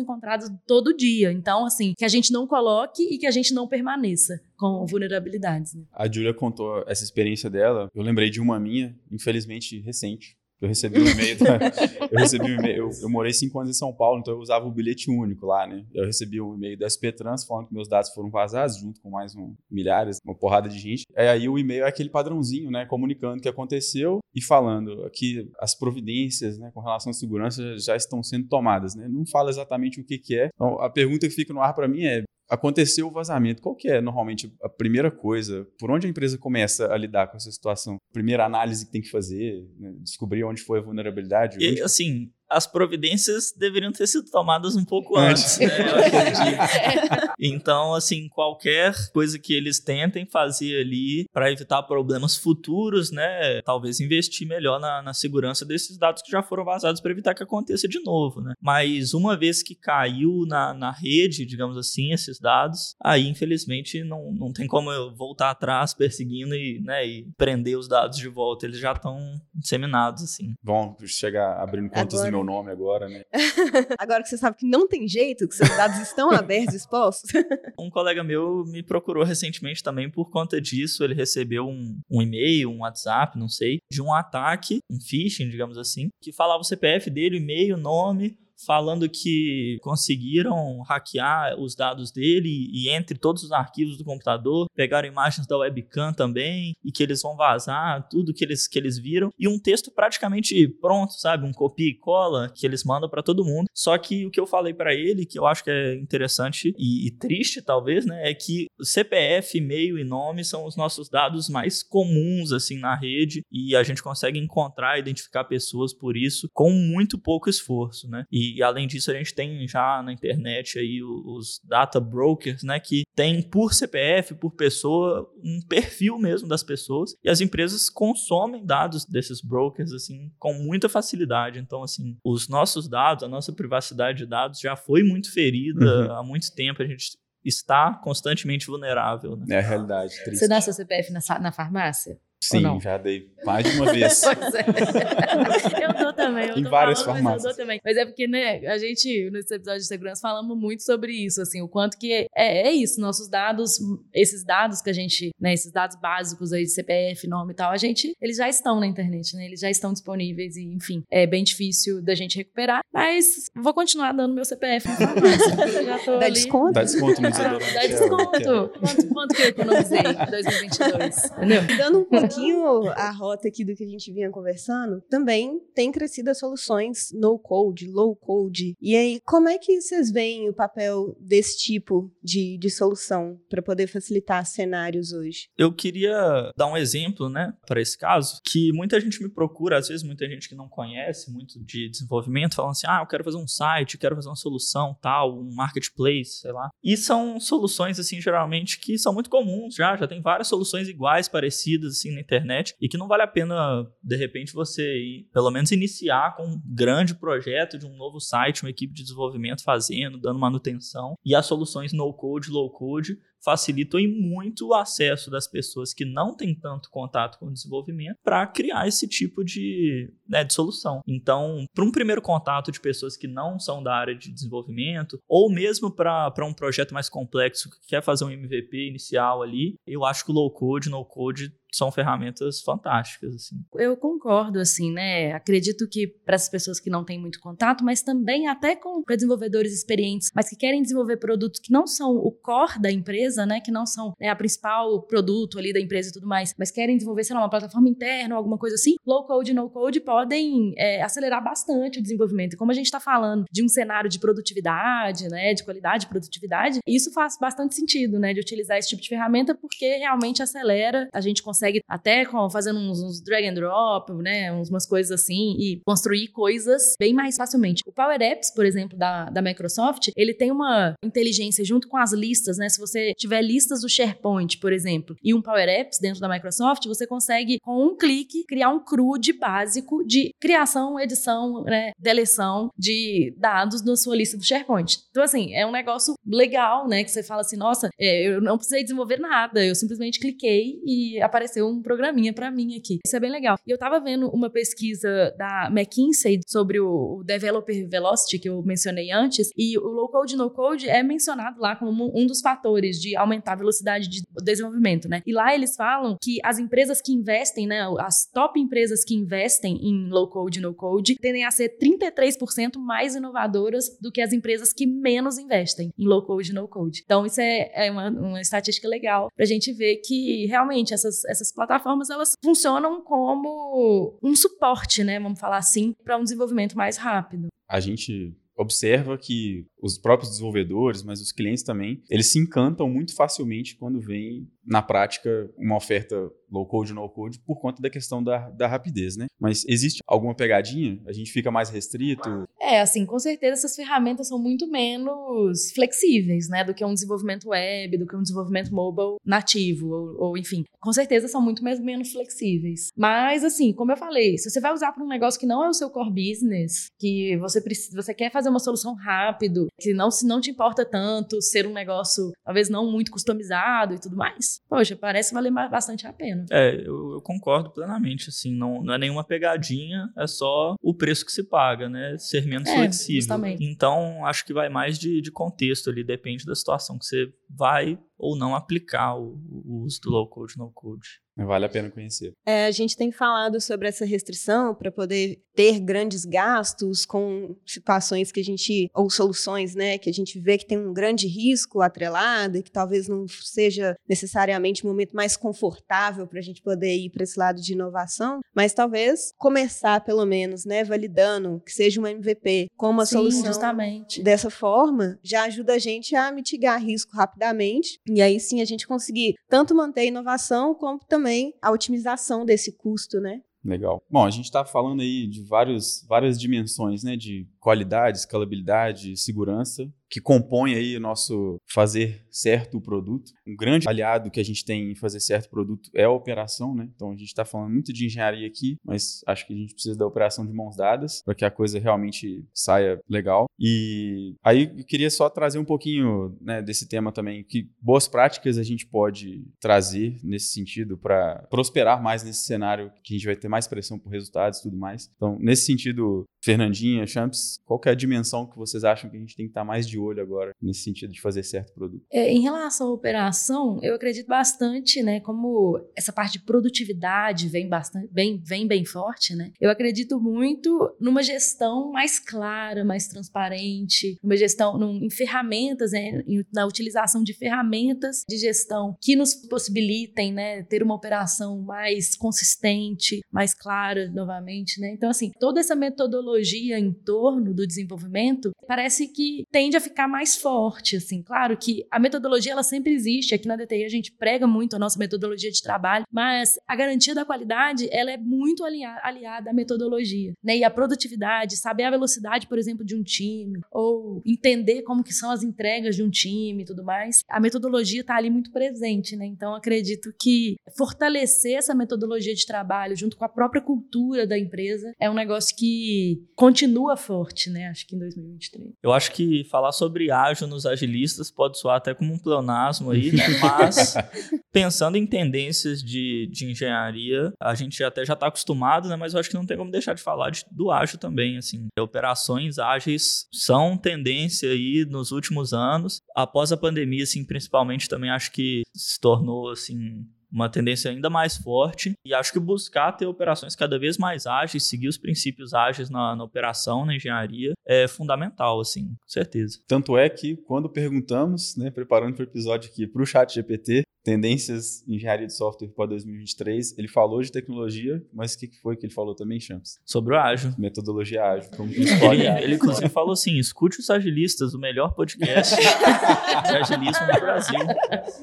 [0.00, 1.32] encontradas todo dia.
[1.32, 5.74] Então, assim, que a gente não coloque e que a gente não permaneça com vulnerabilidades.
[5.74, 5.84] Né?
[5.92, 7.88] A Julia contou essa experiência dela.
[7.94, 11.38] Eu lembrei de uma minha, infelizmente recente, eu recebi um e-mail.
[11.38, 11.58] Da,
[12.10, 12.76] eu recebi um e-mail.
[12.76, 15.66] Eu, eu, morei cinco anos em São Paulo, então eu usava o bilhete único lá,
[15.66, 15.84] né?
[15.94, 19.10] Eu recebi um e-mail da SP Trans falando que meus dados foram vazados, junto com
[19.10, 21.04] mais um, milhares, uma porrada de gente.
[21.16, 22.86] E aí o e-mail é aquele padrãozinho, né?
[22.86, 27.96] Comunicando o que aconteceu e falando que as providências, né, com relação à segurança já
[27.96, 29.08] estão sendo tomadas, né?
[29.08, 30.48] Não fala exatamente o que, que é.
[30.54, 33.88] Então, a pergunta que fica no ar para mim é: aconteceu o vazamento, qual que
[33.88, 35.66] é normalmente a primeira coisa?
[35.78, 37.98] Por onde a empresa começa a lidar com essa situação?
[38.12, 39.92] Primeira análise que tem que fazer, né?
[40.00, 41.58] descobrir onde foi a vulnerabilidade?
[41.60, 45.66] E, assim, as providências deveriam ter sido tomadas um pouco antes, né?
[47.38, 53.60] então, assim, qualquer coisa que eles tentem fazer ali para evitar problemas futuros, né?
[53.62, 57.42] Talvez investir melhor na, na segurança desses dados que já foram vazados para evitar que
[57.42, 58.54] aconteça de novo, né?
[58.60, 64.32] Mas uma vez que caiu na, na rede, digamos assim, esses dados, aí infelizmente não,
[64.32, 68.66] não tem como eu voltar atrás perseguindo e, né, e prender os dados de volta.
[68.66, 69.18] Eles já estão
[69.54, 70.54] disseminados, assim.
[70.62, 73.24] Bom, chegar abrindo contas Agora meu nome agora, né?
[73.98, 77.30] agora que você sabe que não tem jeito, que seus dados estão abertos, expostos.
[77.78, 81.04] um colega meu me procurou recentemente também por conta disso.
[81.04, 85.78] Ele recebeu um, um e-mail, um WhatsApp, não sei, de um ataque, um phishing, digamos
[85.78, 91.74] assim, que falava o CPF dele, o e-mail, o nome falando que conseguiram hackear os
[91.74, 96.90] dados dele e, entre todos os arquivos do computador, pegaram imagens da webcam também e
[96.90, 101.12] que eles vão vazar tudo que eles, que eles viram e um texto praticamente pronto,
[101.14, 101.46] sabe?
[101.46, 103.68] Um copia e cola que eles mandam para todo mundo.
[103.74, 107.06] Só que o que eu falei para ele, que eu acho que é interessante e,
[107.06, 111.82] e triste talvez, né, é que CPF, e-mail e nome são os nossos dados mais
[111.82, 117.18] comuns assim na rede e a gente consegue encontrar, identificar pessoas por isso com muito
[117.18, 118.24] pouco esforço, né?
[118.30, 122.78] E e, além disso, a gente tem já na internet aí os data brokers, né,
[122.80, 127.14] que tem por CPF, por pessoa, um perfil mesmo das pessoas.
[127.22, 131.58] E as empresas consomem dados desses brokers assim com muita facilidade.
[131.58, 136.12] Então, assim, os nossos dados, a nossa privacidade de dados já foi muito ferida uhum.
[136.12, 136.82] há muito tempo.
[136.82, 139.36] A gente está constantemente vulnerável.
[139.36, 139.56] Né?
[139.56, 140.14] É a realidade.
[140.24, 140.38] Triste.
[140.38, 142.18] Você dá seu CPF na, na farmácia?
[142.42, 144.22] Sim, já dei mais de uma vez.
[144.24, 145.84] pois é.
[145.84, 146.48] Eu dou também.
[146.48, 147.42] Eu em várias falando, farmácias.
[147.42, 147.80] Mas eu dou também.
[147.84, 151.60] Mas é porque, né, a gente, nesse episódio de segurança, falamos muito sobre isso, assim,
[151.60, 152.26] o quanto que é,
[152.68, 153.78] é isso, nossos dados,
[154.14, 157.70] esses dados que a gente, né, esses dados básicos aí de CPF, nome e tal,
[157.70, 161.26] a gente, eles já estão na internet, né, eles já estão disponíveis e, enfim, é
[161.26, 165.82] bem difícil da gente recuperar, mas vou continuar dando meu CPF na farmácia.
[165.84, 166.34] já tô Dá ali.
[166.34, 166.72] desconto?
[166.72, 167.30] Dá desconto no.
[167.74, 168.70] Dá desconto.
[168.78, 171.62] Quanto, quanto que eu economizei em 2022, entendeu?
[171.76, 176.30] Dando um pouquinho a rota aqui do que a gente vinha conversando, também tem crescido
[176.30, 178.74] as soluções no code, low code.
[178.80, 183.62] E aí, como é que vocês veem o papel desse tipo de, de solução para
[183.62, 185.48] poder facilitar cenários hoje?
[185.56, 189.88] Eu queria dar um exemplo, né, para esse caso, que muita gente me procura, às
[189.88, 193.36] vezes muita gente que não conhece muito de desenvolvimento, falando assim: "Ah, eu quero fazer
[193.36, 196.68] um site, quero fazer uma solução tal, um marketplace, sei lá".
[196.82, 201.28] E são soluções assim, geralmente que são muito comuns já, já tem várias soluções iguais,
[201.28, 205.70] parecidas assim na internet e que não vale a pena, de repente, você pelo menos
[205.72, 210.38] iniciar com um grande projeto de um novo site, uma equipe de desenvolvimento fazendo, dando
[210.38, 216.04] manutenção e as soluções no code, low code facilitam muito o acesso das pessoas que
[216.04, 221.00] não têm tanto contato com o desenvolvimento para criar esse tipo de, né, de solução.
[221.06, 225.50] Então, para um primeiro contato de pessoas que não são da área de desenvolvimento, ou
[225.50, 230.24] mesmo para um projeto mais complexo que quer fazer um MVP inicial ali, eu acho
[230.24, 233.56] que o low code, no code são ferramentas fantásticas, assim.
[233.74, 235.32] Eu concordo, assim, né?
[235.32, 239.72] Acredito que para as pessoas que não têm muito contato, mas também até com desenvolvedores
[239.72, 243.60] experientes, mas que querem desenvolver produtos que não são o core da empresa, né?
[243.60, 246.96] Que não são né, a principal produto ali da empresa e tudo mais, mas querem
[246.96, 250.00] desenvolver, sei lá, uma plataforma interna ou alguma coisa assim, low code e no code
[250.00, 252.54] podem é, acelerar bastante o desenvolvimento.
[252.54, 255.54] E como a gente está falando de um cenário de produtividade, né?
[255.54, 258.32] De qualidade de produtividade, isso faz bastante sentido, né?
[258.32, 262.48] De utilizar esse tipo de ferramenta porque realmente acelera, a gente consegue consegue até com,
[262.50, 267.36] fazendo uns, uns, drag and drop, né, umas coisas assim, e construir coisas bem mais
[267.36, 267.82] facilmente.
[267.86, 272.12] O Power Apps, por exemplo, da, da Microsoft, ele tem uma inteligência junto com as
[272.12, 272.68] listas, né?
[272.68, 276.86] Se você tiver listas do SharePoint, por exemplo, e um Power Apps dentro da Microsoft,
[276.86, 283.34] você consegue, com um clique, criar um CRUD básico de criação, edição, né, deleção de
[283.36, 284.98] dados na sua lista do SharePoint.
[285.10, 287.02] Então, assim, é um negócio legal, né?
[287.02, 291.20] Que você fala assim, nossa, é, eu não precisei desenvolver nada, eu simplesmente cliquei e
[291.20, 292.98] apareceu um programinha para mim aqui.
[293.04, 293.58] Isso é bem legal.
[293.66, 299.10] E eu tava vendo uma pesquisa da McKinsey sobre o Developer Velocity que eu mencionei
[299.10, 303.07] antes, e o low code no code é mencionado lá como um dos fatores de
[303.16, 305.22] aumentar a velocidade de desenvolvimento, né?
[305.26, 309.76] E lá eles falam que as empresas que investem, né, as top empresas que investem
[309.82, 314.72] em low code no code tendem a ser 33% mais inovadoras do que as empresas
[314.72, 317.02] que menos investem em low code no code.
[317.04, 321.52] Então isso é, é uma, uma estatística legal pra gente ver que realmente essas essas
[321.52, 327.48] plataformas elas funcionam como um suporte, né, vamos falar assim, para um desenvolvimento mais rápido.
[327.68, 333.14] A gente observa que os próprios desenvolvedores, mas os clientes também, eles se encantam muito
[333.14, 338.22] facilmente quando vem na prática uma oferta low code, no code, por conta da questão
[338.22, 339.26] da, da rapidez, né?
[339.38, 341.00] Mas existe alguma pegadinha?
[341.06, 342.46] A gente fica mais restrito?
[342.60, 347.48] É, assim, com certeza essas ferramentas são muito menos flexíveis, né, do que um desenvolvimento
[347.48, 351.80] web, do que um desenvolvimento mobile nativo, ou, ou enfim, com certeza são muito mais,
[351.80, 352.90] menos flexíveis.
[352.96, 355.68] Mas, assim, como eu falei, se você vai usar para um negócio que não é
[355.68, 360.10] o seu core business, que você precisa, você quer fazer uma solução rápido, que não
[360.10, 364.60] se não te importa tanto ser um negócio talvez não muito customizado e tudo mais,
[364.68, 366.44] poxa, parece valer bastante a pena.
[366.50, 371.24] É, eu, eu, concordo plenamente, assim, não, não é nenhuma pegadinha, é só o preço
[371.24, 372.16] que se paga, né?
[372.18, 373.20] Ser menos é, flexível.
[373.20, 373.64] Justamente.
[373.64, 377.98] Então, acho que vai mais de, de contexto ali, depende da situação que você vai
[378.18, 381.20] ou não aplicar o, o uso do low code, no code.
[381.44, 382.32] Vale a pena conhecer.
[382.44, 388.32] É, a gente tem falado sobre essa restrição para poder ter grandes gastos com situações
[388.32, 391.80] que a gente, ou soluções, né, que a gente vê que tem um grande risco
[391.80, 396.96] atrelado e que talvez não seja necessariamente o momento mais confortável para a gente poder
[396.96, 402.00] ir para esse lado de inovação, mas talvez começar pelo menos, né, validando que seja
[402.00, 404.22] uma MVP com uma Sim, solução justamente.
[404.22, 408.86] dessa forma, já ajuda a gente a mitigar risco rapidamente e aí sim a gente
[408.86, 413.40] conseguir tanto manter a inovação como também a otimização desse custo, né?
[413.64, 414.02] Legal.
[414.08, 417.16] Bom, a gente está falando aí de vários, várias dimensões, né?
[417.16, 423.32] De qualidade, escalabilidade, segurança que compõe aí o nosso fazer certo o produto.
[423.46, 426.74] Um grande aliado que a gente tem em fazer certo o produto é a operação,
[426.74, 426.88] né?
[426.94, 429.96] Então a gente está falando muito de engenharia aqui, mas acho que a gente precisa
[429.96, 433.46] da operação de mãos dadas para que a coisa realmente saia legal.
[433.58, 438.56] E aí eu queria só trazer um pouquinho né, desse tema também, que boas práticas
[438.56, 443.36] a gente pode trazer nesse sentido para prosperar mais nesse cenário que a gente vai
[443.36, 445.10] ter mais pressão por resultados e tudo mais.
[445.16, 449.36] Então, nesse sentido, Fernandinha, Champs, qual é a dimensão que vocês acham que a gente
[449.36, 452.04] tem que estar mais de olho agora nesse sentido de fazer certo produto?
[452.10, 457.68] É, em relação à operação, eu acredito bastante, né, como essa parte de produtividade vem
[457.68, 459.52] bastante, bem, vem bem forte, né?
[459.60, 466.22] Eu acredito muito numa gestão mais clara, mais transparente, numa gestão num, em ferramentas, né,
[466.52, 473.20] na utilização de ferramentas de gestão que nos possibilitem, né, ter uma operação mais consistente,
[473.30, 474.92] mais clara, novamente, né?
[474.92, 480.06] Então, assim, toda essa metodologia metodologia em torno do desenvolvimento parece que tende a ficar
[480.06, 481.22] mais forte, assim.
[481.22, 484.78] Claro que a metodologia ela sempre existe, aqui na DTI a gente prega muito a
[484.78, 490.34] nossa metodologia de trabalho, mas a garantia da qualidade, ela é muito aliada à metodologia,
[490.44, 490.58] né?
[490.58, 495.14] E a produtividade, saber a velocidade, por exemplo, de um time, ou entender como que
[495.14, 497.22] são as entregas de um time e tudo mais.
[497.28, 499.24] A metodologia está ali muito presente, né?
[499.24, 504.92] Então acredito que fortalecer essa metodologia de trabalho junto com a própria cultura da empresa
[505.00, 507.68] é um negócio que que continua forte, né?
[507.68, 508.72] Acho que em 2023.
[508.82, 513.12] Eu acho que falar sobre ágil nos agilistas pode soar até como um pleonasmo aí,
[513.12, 513.24] né?
[513.40, 513.94] Mas
[514.52, 518.96] pensando em tendências de, de engenharia, a gente até já está acostumado, né?
[518.96, 521.68] Mas eu acho que não tem como deixar de falar de, do ágil também, assim.
[521.78, 526.00] Operações ágeis são tendência aí nos últimos anos.
[526.14, 531.36] Após a pandemia, assim, principalmente também acho que se tornou, assim, uma tendência ainda mais
[531.36, 535.90] forte e acho que buscar ter operações cada vez mais ágeis, seguir os princípios ágeis
[535.90, 539.58] na, na operação, na engenharia, é fundamental, assim, com certeza.
[539.66, 543.82] Tanto é que quando perguntamos, né, preparando para o episódio aqui para o chat GPT,
[544.08, 548.74] tendências em engenharia de software para 2023, ele falou de tecnologia, mas o que foi
[548.74, 549.78] que ele falou também, Champs?
[549.84, 550.54] Sobre o ágil.
[550.56, 551.50] Metodologia ágil.
[551.56, 557.06] Como que ele, ele, inclusive, falou assim, escute os agilistas, o melhor podcast de agilismo
[557.06, 557.60] no Brasil.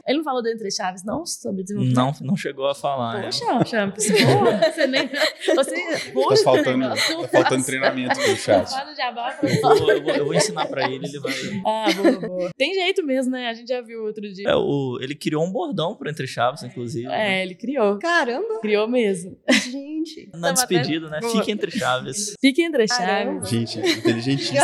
[0.07, 1.23] Ele não falou do Entre Chaves, não?
[1.23, 1.94] Sobre desenvolvimento?
[1.95, 3.19] Não, não chegou a falar.
[3.19, 3.23] É.
[3.23, 3.65] Poxa, é.
[3.65, 5.09] Champs, você nem...
[5.55, 5.75] Você,
[6.13, 8.69] tá faltando, tá faltando treinamento pro chat.
[9.43, 11.33] Eu vou, eu, vou, eu vou ensinar para ele, ele vai...
[11.65, 12.49] Ah, boa, boa.
[12.57, 13.49] Tem jeito mesmo, né?
[13.49, 14.49] A gente já viu outro dia.
[14.49, 17.07] É, o, ele criou um bordão pro Entre Chaves, inclusive.
[17.07, 17.97] É, ele criou.
[17.99, 18.59] Caramba!
[18.61, 19.37] Criou mesmo.
[19.49, 20.29] Gente.
[20.33, 21.25] Na despedida, até...
[21.25, 21.31] né?
[21.31, 22.35] Fique entre chaves.
[22.39, 23.49] Fique entre chaves.
[23.49, 24.57] Gente, inteligentíssimo.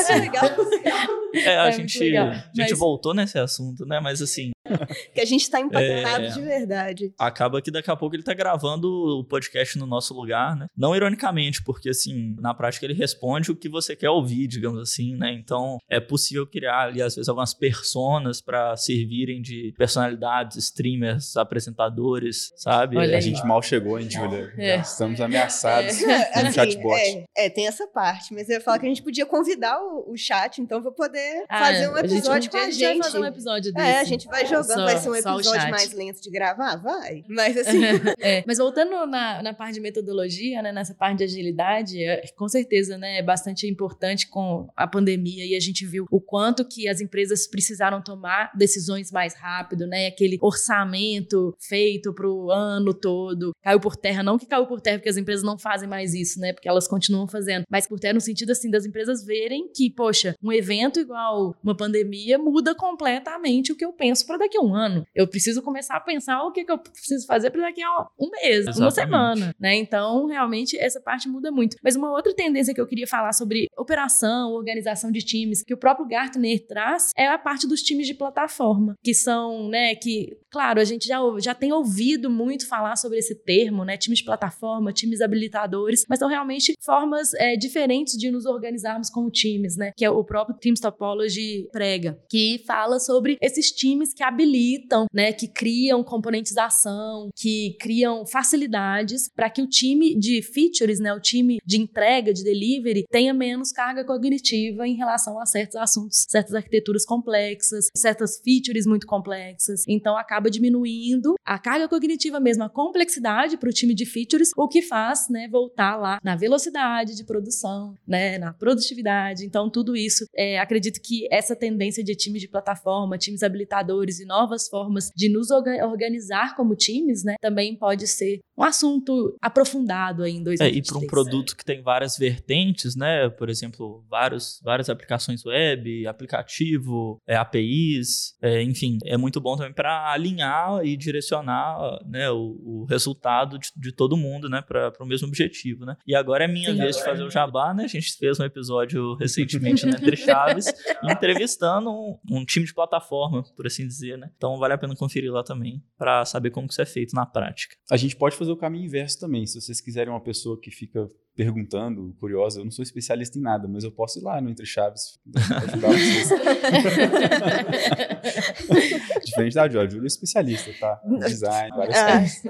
[1.34, 2.80] É, a, é gente, a gente Mas...
[2.80, 4.00] voltou nesse assunto, né?
[4.02, 4.52] Mas assim,
[5.14, 7.14] que a gente está impactado é, de verdade.
[7.18, 8.88] Acaba que daqui a pouco ele está gravando
[9.20, 10.68] o podcast no nosso lugar, né?
[10.76, 15.16] Não ironicamente, porque assim, na prática ele responde o que você quer ouvir, digamos assim,
[15.16, 15.34] né?
[15.34, 22.52] Então é possível criar ali, às vezes, algumas personas para servirem de personalidades, streamers, apresentadores,
[22.56, 22.98] sabe?
[22.98, 23.22] Olha a aí.
[23.22, 24.54] gente mal chegou, hein, Julia?
[24.58, 24.78] É.
[24.78, 26.42] Estamos ameaçados é.
[26.42, 26.96] no assim, chatbot.
[26.96, 30.12] É, é, tem essa parte, mas eu ia falar que a gente podia convidar o,
[30.12, 32.86] o chat, então vou poder ah, fazer um episódio a gente, com a gente.
[32.86, 33.88] A gente vai fazer um episódio desse.
[33.88, 36.76] É, a gente vai jogar jogando, vai ser um episódio mais lento de gravar?
[36.78, 37.24] Vai.
[37.30, 37.82] Mas assim.
[38.20, 42.48] é, mas voltando na, na parte de metodologia, né, nessa parte de agilidade, é, com
[42.48, 46.88] certeza, né, é bastante importante com a pandemia e a gente viu o quanto que
[46.88, 50.08] as empresas precisaram tomar decisões mais rápido, né?
[50.08, 54.24] Aquele orçamento feito para o ano todo caiu por terra.
[54.24, 56.54] Não que caiu por terra porque as empresas não fazem mais isso, né?
[56.54, 60.36] Porque elas continuam fazendo, mas por terra no sentido assim das empresas verem que, poxa,
[60.44, 64.76] um evento igual uma pandemia muda completamente o que eu penso para daqui a um
[64.76, 65.06] ano.
[65.14, 68.30] Eu preciso começar a pensar o que, que eu preciso fazer para daqui a um
[68.30, 68.82] mês, Exatamente.
[68.82, 69.76] uma semana, né?
[69.76, 71.78] Então, realmente, essa parte muda muito.
[71.84, 75.78] Mas uma outra tendência que eu queria falar sobre operação, organização de times, que o
[75.78, 80.80] próprio Gartner traz, é a parte dos times de plataforma, que são, né, que, claro,
[80.80, 83.98] a gente já, já tem ouvido muito falar sobre esse termo, né?
[83.98, 89.30] Times de plataforma, times habilitadores, mas são realmente formas é, diferentes de nos organizarmos como
[89.30, 89.92] times, né?
[89.96, 95.34] Que é o próprio Teams Topology prega, que fala sobre esses times que habilitam, né,
[95.34, 101.60] que criam componentização, que criam facilidades para que o time de features, né, o time
[101.66, 107.06] de entrega, de delivery, tenha menos carga cognitiva em relação a certos assuntos, certas arquiteturas
[107.06, 109.84] complexas, certas features muito complexas.
[109.88, 114.68] Então acaba diminuindo a carga cognitiva mesmo, a complexidade para o time de features, o
[114.68, 119.46] que faz, né, voltar lá na velocidade de produção, né, na produtividade.
[119.46, 124.26] Então tudo isso, é, acredito que essa tendência de times de plataforma, times habilitadores e
[124.26, 130.34] novas formas de nos organizar como times, né, também pode ser um assunto aprofundado aí
[130.34, 130.74] em 2023.
[130.74, 135.44] É, e para um produto que tem várias vertentes, né, por exemplo, vários, várias aplicações
[135.46, 142.30] web, aplicativo, é, APIs, é, enfim, é muito bom também para alinhar e direcionar né,
[142.30, 145.86] o, o resultado de, de, todo mundo né, para o mesmo objetivo.
[145.86, 145.96] Né?
[146.06, 147.86] E agora é minha Sim, vez de fazer o jabá, né?
[147.86, 150.66] A gente fez um episódio recentemente Entre Chaves,
[151.04, 154.32] entrevistando um, um time de plataforma, por assim dizer, né?
[154.38, 157.26] Então vale a pena conferir lá também para saber como que isso é feito na
[157.26, 157.76] prática.
[157.90, 159.46] A gente pode fazer o caminho inverso também.
[159.46, 163.68] Se vocês quiserem uma pessoa que fica perguntando, curiosa, eu não sou especialista em nada,
[163.68, 165.20] mas eu posso ir lá no Entre Chaves
[165.64, 166.30] ajudar vocês.
[169.26, 171.02] Diferente da Júlia, a Júlia é especialista, tá?
[171.26, 172.44] Design, várias ah, coisas.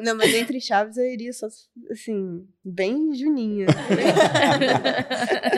[0.00, 1.46] Não, mas Entre Chaves eu iria só,
[1.90, 3.66] assim, bem juninha.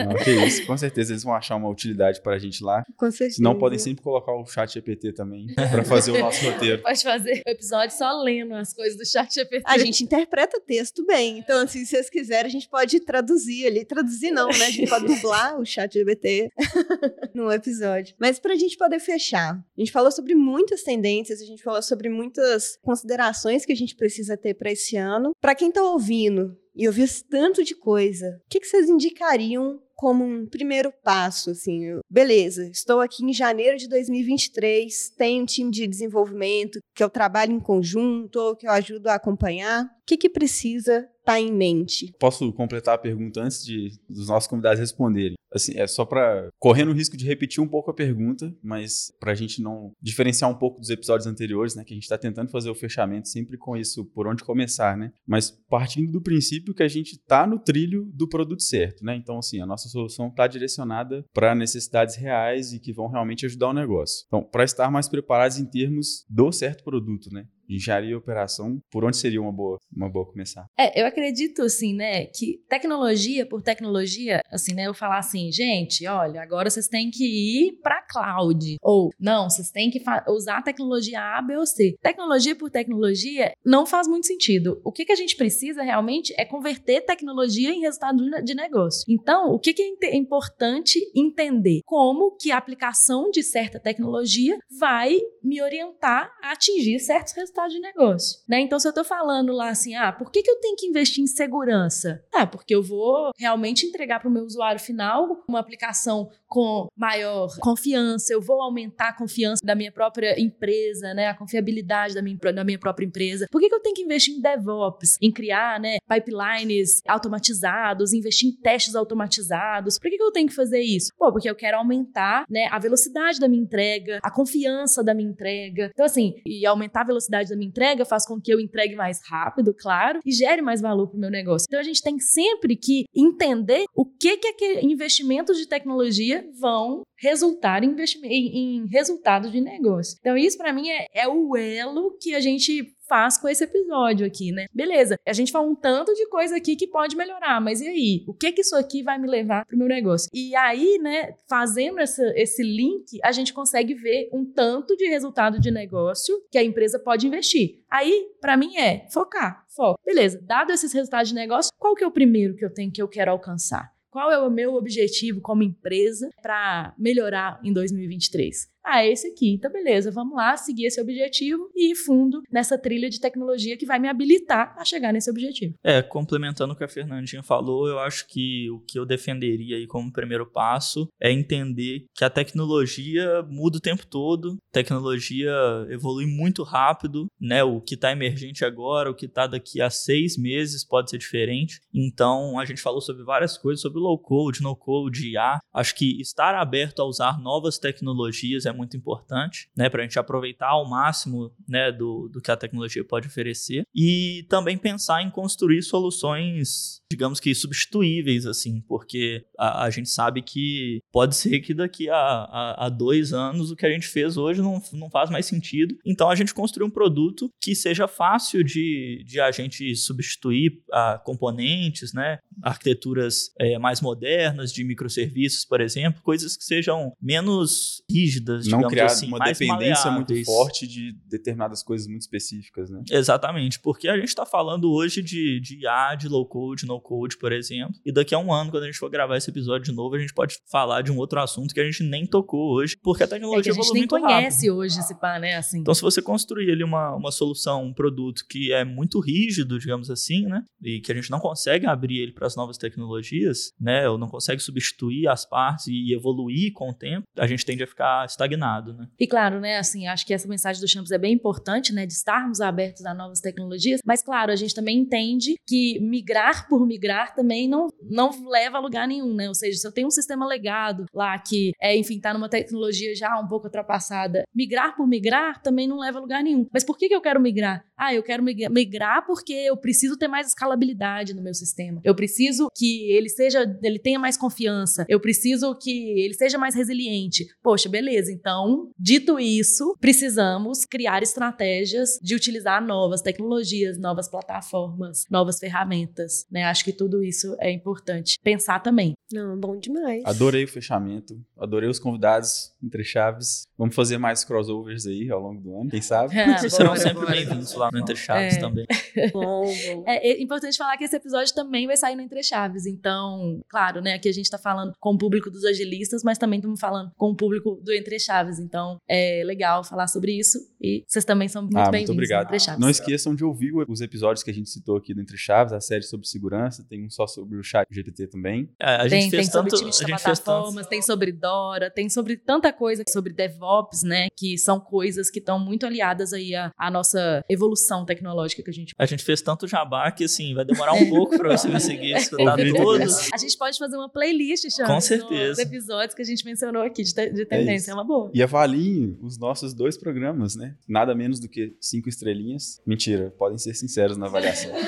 [0.05, 2.83] não, que isso, com certeza eles vão achar uma utilidade para a gente lá.
[2.97, 3.37] Com certeza.
[3.37, 6.81] Se não, podem sempre colocar o chat GPT também para fazer o nosso roteiro.
[6.81, 9.63] Pode fazer o episódio só lendo as coisas do chat GPT.
[9.65, 13.85] A gente interpreta texto bem, então assim, se vocês quiserem, a gente pode traduzir ali.
[13.85, 14.65] Traduzir não, né?
[14.65, 16.49] A gente pode dublar o chat GPT
[17.33, 18.15] no episódio.
[18.19, 21.81] Mas para a gente poder fechar, a gente falou sobre muitas tendências, a gente falou
[21.81, 25.31] sobre muitas considerações que a gente precisa ter para esse ano.
[25.39, 30.23] Para quem está ouvindo, e ouviu tanto de coisa, o que, que vocês indicariam como
[30.23, 35.71] um primeiro passo, assim, eu, beleza, estou aqui em janeiro de 2023, tenho um time
[35.71, 39.85] de desenvolvimento que eu trabalho em conjunto, que eu ajudo a acompanhar.
[39.85, 42.13] O que, que precisa estar tá em mente?
[42.17, 45.35] Posso completar a pergunta antes de, dos nossos convidados responderem?
[45.53, 49.31] Assim, é só para correr no risco de repetir um pouco a pergunta, mas para
[49.31, 51.83] a gente não diferenciar um pouco dos episódios anteriores, né?
[51.85, 55.11] Que a gente está tentando fazer o fechamento sempre com isso por onde começar, né?
[55.25, 59.15] Mas partindo do princípio que a gente está no trilho do produto certo, né?
[59.15, 63.69] Então, assim, a nossa solução está direcionada para necessidades reais e que vão realmente ajudar
[63.69, 64.25] o negócio.
[64.27, 67.45] Então, para estar mais preparados em termos do certo produto, né?
[67.67, 70.65] Engenharia e operação, por onde seria uma boa, uma boa começar?
[70.77, 76.07] É, eu acredito, assim, né, que tecnologia por tecnologia, assim, né, eu falar assim, gente,
[76.07, 81.19] olha, agora vocês têm que ir para cloud, ou não, vocês têm que usar tecnologia
[81.19, 81.95] A, B ou C.
[82.01, 84.81] Tecnologia por tecnologia não faz muito sentido.
[84.83, 89.03] O que, que a gente precisa realmente é converter tecnologia em resultado de negócio.
[89.07, 91.81] Então, o que, que é importante entender?
[91.85, 97.71] Como que a aplicação de certa tecnologia vai me orientar a atingir certos resultados resultado
[97.71, 98.59] de negócio, né?
[98.61, 101.23] Então, se eu tô falando lá assim, ah, por que, que eu tenho que investir
[101.23, 102.23] em segurança?
[102.33, 107.49] Ah, porque eu vou realmente entregar para o meu usuário final uma aplicação com maior
[107.59, 111.27] confiança, eu vou aumentar a confiança da minha própria empresa, né?
[111.27, 113.47] A confiabilidade da minha, da minha própria empresa.
[113.51, 118.49] Por que, que eu tenho que investir em DevOps, em criar, né, pipelines automatizados, investir
[118.49, 119.97] em testes automatizados?
[119.97, 121.11] Por que, que eu tenho que fazer isso?
[121.17, 125.29] Pô, porque eu quero aumentar, né, a velocidade da minha entrega, a confiança da minha
[125.29, 125.89] entrega.
[125.93, 129.21] Então, assim, e aumentar a velocidade da minha entrega faz com que eu entregue mais
[129.27, 131.65] rápido, claro, e gere mais valor para o meu negócio.
[131.67, 137.03] Então a gente tem sempre que entender o que que, que investimentos de tecnologia vão
[137.19, 140.17] resultar em, em, em resultados de negócio.
[140.19, 144.25] Então isso para mim é, é o elo que a gente faz com esse episódio
[144.25, 144.65] aqui, né?
[144.73, 148.23] Beleza, a gente fala um tanto de coisa aqui que pode melhorar, mas e aí?
[148.27, 150.29] O que que isso aqui vai me levar pro meu negócio?
[150.33, 155.59] E aí, né, fazendo essa, esse link, a gente consegue ver um tanto de resultado
[155.59, 157.81] de negócio que a empresa pode investir.
[157.89, 159.99] Aí, para mim, é focar, foco.
[160.05, 163.01] Beleza, dado esses resultados de negócio, qual que é o primeiro que eu tenho que
[163.01, 163.91] eu quero alcançar?
[164.09, 168.67] Qual é o meu objetivo como empresa para melhorar em 2023?
[168.89, 169.51] Ah, é esse aqui.
[169.51, 173.85] Então, beleza, vamos lá, seguir esse objetivo e ir fundo nessa trilha de tecnologia que
[173.85, 175.75] vai me habilitar a chegar nesse objetivo.
[175.83, 179.85] É, complementando o que a Fernandinha falou, eu acho que o que eu defenderia aí
[179.85, 185.51] como primeiro passo é entender que a tecnologia muda o tempo todo, tecnologia
[185.89, 187.61] evolui muito rápido, né?
[187.65, 191.81] O que está emergente agora, o que está daqui a seis meses pode ser diferente.
[191.93, 195.59] Então, a gente falou sobre várias coisas, sobre low code, no code, IA.
[195.73, 200.19] Acho que estar aberto a usar novas tecnologias é muito importante, né, para a gente
[200.19, 203.83] aproveitar ao máximo, né, do, do que a tecnologia pode oferecer.
[203.93, 210.41] E também pensar em construir soluções, digamos que substituíveis, assim, porque a, a gente sabe
[210.41, 214.35] que pode ser que daqui a, a, a, dois anos o que a gente fez
[214.35, 215.95] hoje não, não faz mais sentido.
[216.05, 221.13] Então a gente construir um produto que seja fácil de, de a gente substituir a
[221.13, 228.03] ah, componentes, né, arquiteturas é, mais modernas de microserviços, por exemplo, coisas que sejam menos
[228.09, 233.01] rígidas, não criar assim, uma dependência muito forte de determinadas coisas muito específicas, né?
[233.09, 237.37] Exatamente, porque a gente está falando hoje de, de IA, de low code, no code,
[237.37, 239.91] por exemplo, e daqui a um ano, quando a gente for gravar esse episódio de
[239.91, 242.95] novo, a gente pode falar de um outro assunto que a gente nem tocou hoje,
[243.01, 244.77] porque a tecnologia é que a gente nem conhece rápido.
[244.77, 245.55] hoje esse pá, né?
[245.55, 245.79] Assim.
[245.79, 250.09] Então, se você construir ali uma, uma solução, um produto que é muito rígido, digamos
[250.09, 250.63] assim, né?
[250.81, 254.07] E que a gente não consegue abrir ele para as novas tecnologias, né?
[254.09, 257.87] Ou não consegue substituir as partes e evoluir com o tempo, a gente tende a
[257.87, 259.07] ficar estagnado, né?
[259.19, 262.13] E claro, né, assim, acho que essa mensagem do Champs é bem importante, né, de
[262.13, 267.35] estarmos abertos a novas tecnologias, mas claro, a gente também entende que migrar por migrar
[267.35, 269.47] também não, não leva a lugar nenhum, né?
[269.47, 273.15] Ou seja, se eu tenho um sistema legado lá que, é, enfim, tá numa tecnologia
[273.15, 276.67] já um pouco ultrapassada, migrar por migrar também não leva a lugar nenhum.
[276.73, 277.83] Mas por que, que eu quero migrar?
[277.97, 281.99] Ah, eu quero migrar porque eu preciso ter mais escalabilidade no meu sistema.
[282.03, 285.05] Eu preciso que ele seja, ele tenha mais confiança.
[285.09, 287.47] Eu preciso que ele seja mais resiliente.
[287.61, 288.31] Poxa, beleza.
[288.31, 296.63] Então, dito isso, precisamos criar estratégias de utilizar novas tecnologias, novas plataformas, novas ferramentas, né?
[296.77, 299.15] Acho que tudo isso é importante pensar também.
[299.31, 300.23] Não, bom demais.
[300.25, 303.65] Adorei o fechamento, adorei os convidados entre chaves.
[303.75, 306.37] Vamos fazer mais crossovers aí ao longo do ano, quem sabe?
[306.37, 308.59] É, Serão sempre bem-vindos lá no Entre Chaves é.
[308.59, 308.85] também.
[309.33, 310.03] bom, bom.
[310.05, 314.01] É, é, importante falar que esse episódio também vai sair no Entre Chaves, então, claro,
[314.01, 317.11] né, aqui a gente tá falando com o público dos agilistas, mas também estamos falando
[317.17, 318.59] com o público do Entre Chaves.
[318.59, 322.21] Então, é legal falar sobre isso e vocês também são muito Ah, muito bem-vindos no
[322.21, 322.45] obrigado.
[322.47, 322.79] Entre Chaves.
[322.79, 325.81] Não esqueçam de ouvir os episódios que a gente citou aqui do Entre Chaves, a
[325.81, 328.69] série sobre segurança, tem um só sobre o chat GPT também.
[328.79, 329.79] É, a gente tem, fez tem sobre tanto.
[329.79, 334.27] time de plataformas, tem sobre Dora, tem sobre tanta coisa, sobre DevOps, né?
[334.35, 338.73] Que são coisas que estão muito aliadas aí à, à nossa evolução tecnológica que a
[338.73, 342.13] gente A gente fez tanto jabá que, assim, vai demorar um pouco pra você conseguir
[342.13, 343.31] escutar Ouvir todos.
[343.33, 345.49] A gente pode fazer uma playlist, chama, Com certeza.
[345.49, 347.71] dos episódios que a gente mencionou aqui de, de tendência.
[347.71, 347.93] É, isso.
[347.93, 348.31] uma boa.
[348.33, 350.75] E avaliem os nossos dois programas, né?
[350.87, 352.81] Nada menos do que cinco estrelinhas.
[352.85, 354.71] Mentira, podem ser sinceros na avaliação.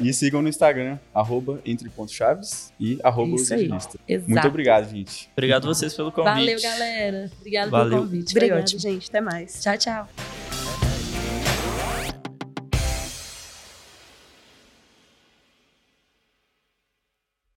[0.00, 3.54] e sigam no Instagram, arroba entre.chaves e arroba Isso.
[3.54, 3.98] Exato.
[4.30, 5.28] Muito obrigado, gente.
[5.32, 6.34] Obrigado a vocês pelo convite.
[6.34, 7.30] Valeu, galera.
[7.38, 7.90] Obrigado Valeu.
[7.90, 8.52] pelo convite.
[8.52, 8.80] Ótimo.
[8.80, 9.08] gente.
[9.08, 9.62] Até mais.
[9.62, 10.63] Tchau, tchau.